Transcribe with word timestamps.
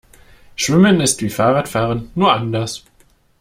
Schwimmen 0.55 0.99
ist 0.99 1.21
wie 1.21 1.29
Fahrradfahren, 1.29 2.09
nur 2.15 2.33
anders. 2.33 2.83